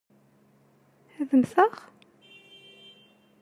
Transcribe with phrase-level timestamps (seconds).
[1.19, 1.73] Ad mmteɣ?